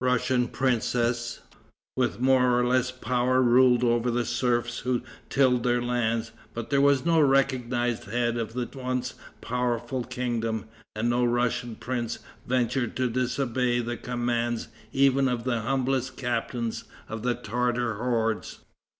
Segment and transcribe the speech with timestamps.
[0.00, 1.40] Russian princes,
[1.96, 6.80] with more or less power ruled over the serfs who tilled their lands, but there
[6.80, 13.10] was no recognized head of the once powerful kingdom, and no Russian prince ventured to
[13.10, 16.70] disobey the commands even of the humblest captain
[17.08, 18.60] of the Tartar hordes.